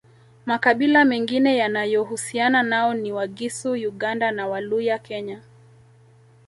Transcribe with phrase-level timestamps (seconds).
[0.45, 5.41] Makabila mengine yanayohusiana nao ni Wagisu Uganda na Waluya Kenya